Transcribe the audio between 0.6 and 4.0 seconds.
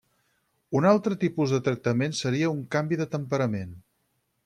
Un altre tipus de tractament seria un canvi de temperament.